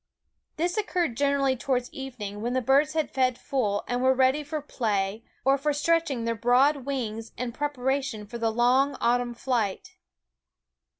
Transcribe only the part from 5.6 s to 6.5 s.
stretch ing their